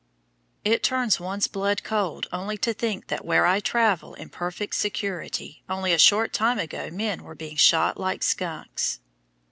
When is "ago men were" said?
6.57-7.35